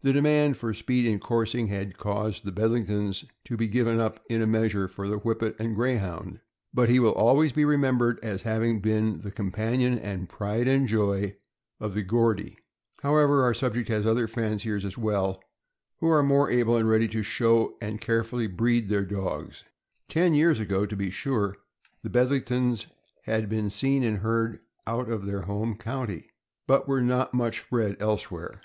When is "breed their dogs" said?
18.46-19.62